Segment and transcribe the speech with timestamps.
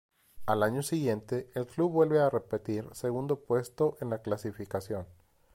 [0.47, 5.05] Al año siguiente el club vuelve a repetir segundo puesto en la clasificación.